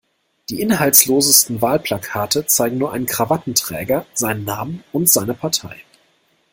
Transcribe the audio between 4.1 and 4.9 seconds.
seinen Namen